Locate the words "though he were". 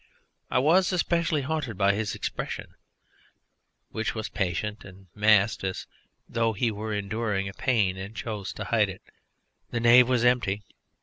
6.27-6.91